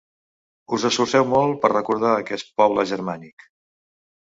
[0.77, 3.51] Us esforceu molt per recordar aquest poble germànic.